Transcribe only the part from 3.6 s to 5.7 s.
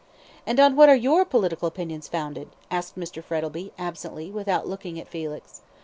absently, without looking at Felix.